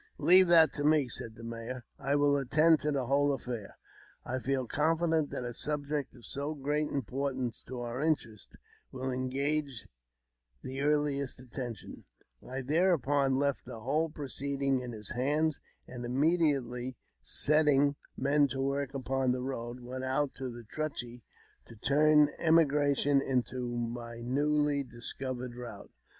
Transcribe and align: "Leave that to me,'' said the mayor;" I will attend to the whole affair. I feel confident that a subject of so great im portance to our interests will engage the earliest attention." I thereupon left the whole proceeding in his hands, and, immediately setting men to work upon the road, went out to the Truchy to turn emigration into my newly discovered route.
"Leave 0.17 0.47
that 0.47 0.73
to 0.73 0.83
me,'' 0.83 1.07
said 1.07 1.35
the 1.35 1.43
mayor;" 1.43 1.85
I 1.99 2.15
will 2.15 2.35
attend 2.35 2.79
to 2.79 2.91
the 2.91 3.05
whole 3.05 3.31
affair. 3.31 3.77
I 4.25 4.39
feel 4.39 4.65
confident 4.65 5.29
that 5.29 5.43
a 5.45 5.53
subject 5.53 6.15
of 6.15 6.25
so 6.25 6.55
great 6.55 6.89
im 6.89 7.03
portance 7.03 7.63
to 7.65 7.81
our 7.81 8.01
interests 8.01 8.55
will 8.91 9.11
engage 9.11 9.87
the 10.63 10.81
earliest 10.81 11.39
attention." 11.39 12.05
I 12.41 12.63
thereupon 12.63 13.35
left 13.35 13.65
the 13.65 13.81
whole 13.81 14.09
proceeding 14.09 14.79
in 14.79 14.91
his 14.91 15.11
hands, 15.11 15.59
and, 15.87 16.03
immediately 16.03 16.97
setting 17.21 17.95
men 18.17 18.47
to 18.47 18.59
work 18.59 18.95
upon 18.95 19.31
the 19.33 19.43
road, 19.43 19.81
went 19.81 20.03
out 20.03 20.33
to 20.37 20.49
the 20.49 20.63
Truchy 20.63 21.21
to 21.65 21.75
turn 21.75 22.31
emigration 22.39 23.21
into 23.21 23.77
my 23.77 24.19
newly 24.23 24.83
discovered 24.83 25.53
route. 25.53 25.91